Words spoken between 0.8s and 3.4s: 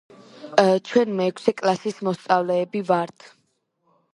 ჩვენ მეექვსე კლასის მოსწავლეები ვართ